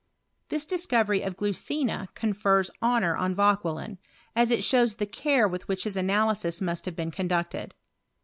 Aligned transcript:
This 0.49 0.65
discovery 0.65 1.21
of 1.21 1.35
glucina 1.37 2.07
confers 2.15 2.71
honour 2.81 3.15
on 3.15 3.35
Vauquelin, 3.35 3.99
as 4.35 4.49
it 4.49 4.63
shows 4.63 4.95
the 4.95 5.05
care 5.05 5.47
with 5.47 5.67
which 5.67 5.83
his 5.83 5.95
analyses 5.95 6.59
must 6.59 6.85
have 6.85 6.95
been 6.95 7.11
conducted. 7.11 7.75